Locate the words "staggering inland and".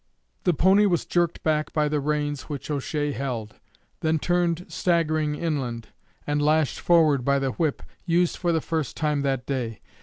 4.67-6.41